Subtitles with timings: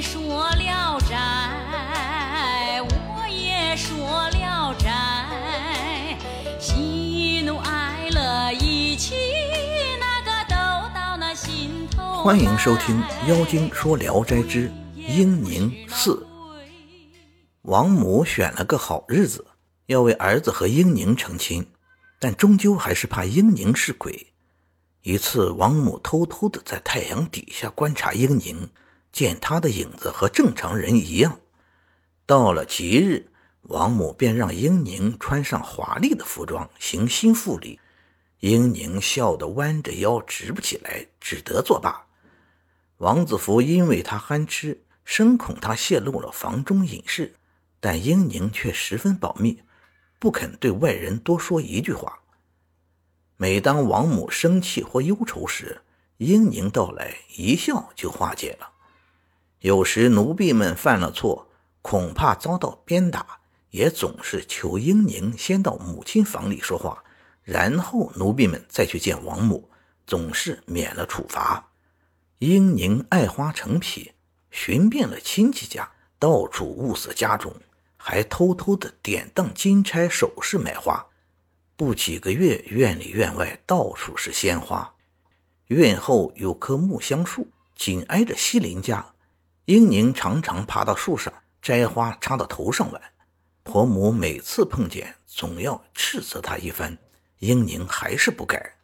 [0.00, 6.18] 说聊斋，我也说聊斋，
[6.60, 9.14] 喜怒哀乐一起，
[9.98, 10.54] 那个都
[10.94, 12.22] 到那心头。
[12.22, 16.12] 欢迎收听《妖精说聊斋之英宁四》。
[17.62, 19.46] 王母选了个好日子，
[19.86, 21.66] 要为儿子和英宁成亲，
[22.20, 24.34] 但终究还是怕英宁是鬼。
[25.02, 28.68] 一次，王母偷偷的在太阳底下观察英宁，
[29.16, 31.40] 见他的影子和正常人一样。
[32.26, 33.30] 到了吉日，
[33.62, 37.80] 王母便让英宁穿上华丽的服装行新妇礼。
[38.40, 42.04] 英宁笑得弯着腰直不起来，只得作罢。
[42.98, 47.36] 王子服因为他憨吃，深恐他泄露了房中隐事，
[47.80, 49.62] 但英宁却十分保密，
[50.18, 52.18] 不肯对外人多说一句话。
[53.38, 55.80] 每当王母生气或忧愁时，
[56.18, 58.72] 英宁到来，一笑就化解了。
[59.60, 61.48] 有时奴婢们犯了错，
[61.82, 63.40] 恐怕遭到鞭打，
[63.70, 67.02] 也总是求英宁先到母亲房里说话，
[67.42, 69.70] 然后奴婢们再去见王母，
[70.06, 71.70] 总是免了处罚。
[72.38, 74.12] 英宁爱花成癖，
[74.50, 77.52] 寻遍了亲戚家，到处物色家中，
[77.96, 81.06] 还偷偷的典当金钗首饰买花。
[81.76, 84.94] 不几个月，院里院外到处是鲜花。
[85.68, 89.14] 院后有棵木香树，紧挨着西林家。
[89.66, 93.02] 英宁常常爬到树上摘花，插到头上玩。
[93.64, 96.96] 婆母每次碰见，总要斥责她一番。
[97.40, 98.76] 英宁还是不改。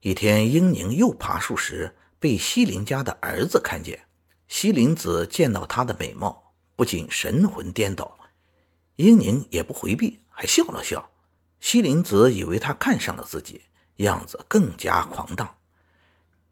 [0.00, 3.98] 一天，英宁又爬树时，被西林家的儿子看见。
[4.46, 8.18] 西林子见到她的美貌，不仅神魂颠倒。
[8.96, 11.10] 英宁也不回避，还笑了笑。
[11.60, 13.62] 西林子以为他看上了自己，
[13.96, 15.56] 样子更加狂荡。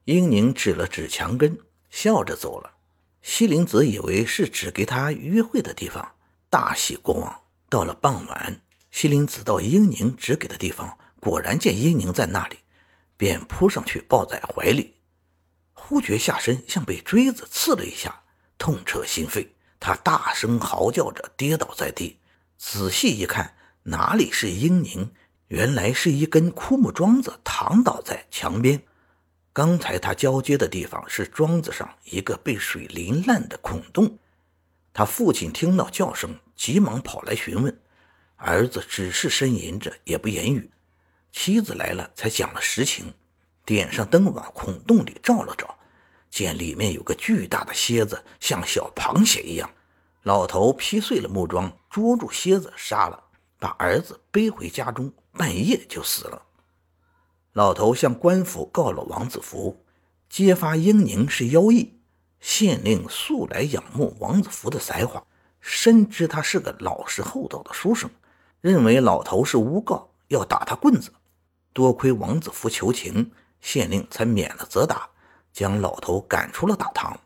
[0.07, 1.59] 英宁指了指墙根，
[1.91, 2.79] 笑着走了。
[3.23, 6.17] 西林子以为是指给他约会的地方，
[6.51, 7.41] 大喜过望。
[7.69, 12.59] 到了傍晚，西林子到英宁指给的地方，果然见英宁在那里，
[13.17, 14.95] 便扑上去抱在怀里。
[15.73, 18.23] 忽觉下身像被锥子刺了一下，
[18.59, 19.49] 痛彻心扉。
[19.79, 22.19] 他大声嚎叫着跌倒在地，
[22.59, 23.55] 仔细一看。
[23.85, 25.11] 哪里是英宁？
[25.49, 28.83] 原来是一根枯木桩子躺倒在墙边。
[29.53, 34.19] 刚才他交接的地方是庄子上一个被水淋烂的孔洞。
[34.95, 37.79] 他父亲听到叫声，急忙跑来询问。
[38.37, 40.71] 儿子只是呻吟着，也不言语。
[41.31, 43.13] 妻子来了，才讲了实情，
[43.65, 45.79] 点上灯往孔洞里照了照，
[46.31, 49.71] 见里面有个巨大的蝎子，像小螃蟹一样。
[50.23, 53.23] 老头劈碎了木桩，捉住蝎子，杀了。
[53.59, 56.43] 把儿子背回家中，半夜就死了。
[57.53, 59.85] 老头向官府告了王子服，
[60.29, 61.99] 揭发英宁是妖异。
[62.41, 65.25] 县令素来仰慕王子服的才华，
[65.61, 68.11] 深知他是个老实厚道的书生，
[68.61, 71.13] 认为老头是诬告，要打他棍子。
[71.73, 73.31] 多亏王子服求情，
[73.61, 75.09] 县令才免了责打，
[75.53, 77.21] 将老头赶出了大堂。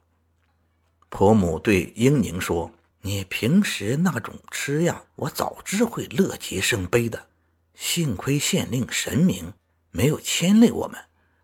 [1.08, 2.70] 婆母对英宁说。
[3.02, 7.28] 你平时那种吃样，我早知会乐极生悲的。
[7.72, 9.52] 幸亏县令神明
[9.90, 10.98] 没有牵累我们。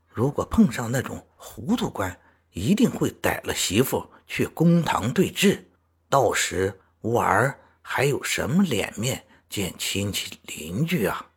[0.08, 2.18] 如果碰上那种糊涂官，
[2.52, 5.70] 一定会逮了媳妇去公堂对质。
[6.08, 11.30] 到时我儿还有什么脸面见亲戚邻居啊？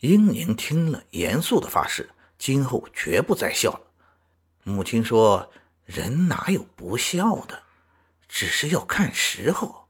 [0.00, 3.80] 英宁听了，严肃的发誓，今后绝不再笑了。
[4.64, 5.50] 母亲说
[5.86, 7.62] ：“人哪有不笑的？”
[8.28, 9.86] 只是要看时候，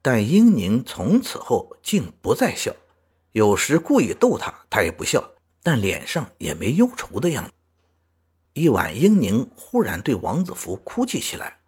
[0.00, 2.74] 但英宁从此后竟不再笑，
[3.32, 5.32] 有时故意逗他，他也不笑，
[5.62, 7.52] 但脸上也没忧愁的样子。
[8.54, 11.60] 一晚，英宁忽然对王子福哭泣起来，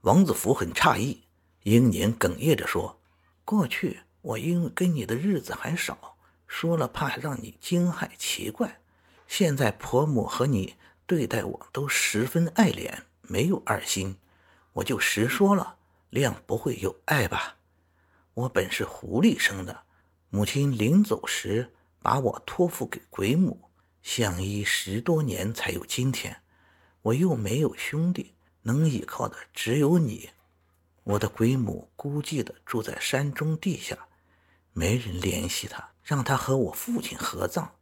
[0.00, 1.22] 王子福很诧异。
[1.62, 3.00] 英宁哽咽着说
[3.44, 6.16] ：“过去我因为跟你的日子还少，
[6.46, 8.80] 说了怕让你惊骇奇怪。
[9.28, 10.74] 现在婆母和你
[11.06, 12.92] 对待我都十分爱怜，
[13.22, 14.16] 没有二心。”
[14.74, 15.76] 我就实说了，
[16.10, 17.58] 谅不会有爱吧？
[18.34, 19.84] 我本是狐狸生的，
[20.34, 21.72] 母亲临走时
[22.02, 23.70] 把我托付给鬼母，
[24.02, 26.42] 相依十多年才有今天。
[27.02, 30.30] 我又没有兄弟，能依靠的只有你。
[31.04, 34.08] 我的鬼母孤寂的住在山中地下，
[34.72, 37.76] 没人联系他，让他和我父亲合葬。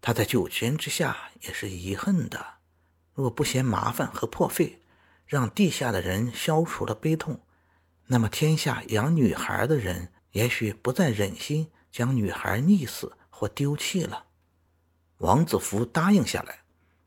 [0.00, 2.58] 他在九泉之下也是遗恨的，
[3.12, 4.84] 若不嫌麻烦和破费。
[5.26, 7.40] 让地下的人消除了悲痛，
[8.06, 14.24] 那么天下养女孩的人也许不再忍心将女孩溺死或丢弃了。
[15.18, 16.60] 王子服答应下来，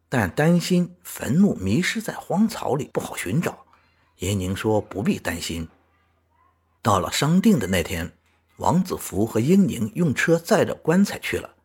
[0.10, 3.66] 但担心坟墓迷失在荒草里不好寻找，
[4.18, 5.68] 英宁说：“不必担心。”
[6.84, 8.12] 到了商定的那天，
[8.58, 11.56] 王子服和英宁用车载着棺材去了。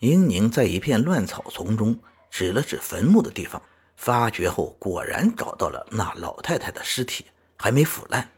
[0.00, 1.98] 英宁在一片乱草丛中
[2.30, 3.62] 指了指坟墓的地方，
[3.96, 7.26] 发掘后果然找到了那老太太的尸体，
[7.56, 8.30] 还没腐烂。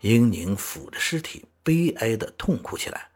[0.00, 3.10] 英宁抚着尸体，悲哀的痛哭起来。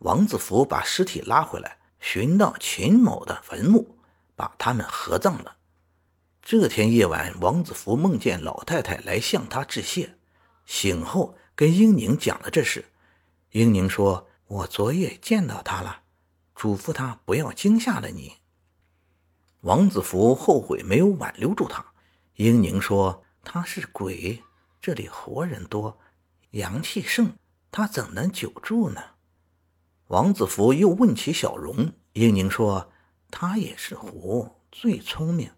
[0.00, 3.96] 王子服把尸体拉回来，寻到秦某的坟墓，
[4.36, 5.56] 把他们合葬了。
[6.42, 10.16] 这天夜晚，王子服梦见老太太来向他致谢，
[10.66, 12.86] 醒后跟英宁讲了这事。
[13.52, 16.02] 英宁说：“我昨夜见到她了，
[16.56, 18.38] 嘱咐她不要惊吓了你。”
[19.62, 21.86] 王子服后悔没有挽留住她。
[22.34, 24.42] 英宁说：“他是鬼，
[24.80, 26.00] 这里活人多，
[26.50, 27.32] 阳气盛，
[27.72, 29.02] 他怎能久住呢？”
[30.08, 32.92] 王子服又问起小荣，英宁说
[33.32, 35.50] ：“他也是狐，最聪明。”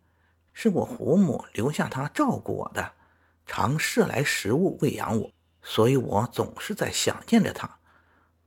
[0.56, 2.92] 是我胡母留下他照顾我的，
[3.44, 5.28] 常射来食物喂养我，
[5.62, 7.68] 所以我总是在想念着他。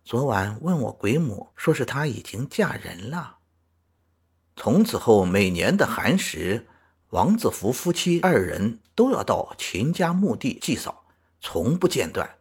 [0.06, 3.40] 昨晚问我鬼母，说是他已经嫁人了。
[4.56, 6.66] 从此后，每年的寒食，
[7.10, 11.04] 王子福夫妻二人都要到秦家墓地祭扫，
[11.42, 12.38] 从不间断。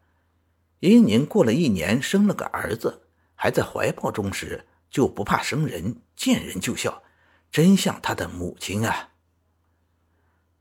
[0.80, 3.02] 因您过了一年，生了个儿子，
[3.34, 7.02] 还在怀抱中时，就不怕生人，见人就笑，
[7.50, 9.10] 真像他的母亲啊。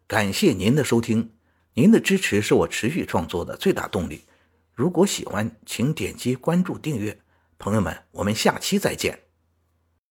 [0.08, 1.34] 感谢您的收听，
[1.74, 4.24] 您的支持是我持续创作的最大动力。
[4.74, 7.20] 如果喜欢，请点击关注订阅。
[7.58, 9.25] 朋友们，我们下期再见。